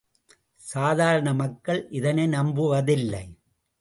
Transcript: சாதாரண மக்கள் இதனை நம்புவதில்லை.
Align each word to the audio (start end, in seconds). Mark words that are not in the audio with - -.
சாதாரண 0.61 1.33
மக்கள் 1.33 1.81
இதனை 1.89 2.25
நம்புவதில்லை. 2.27 3.23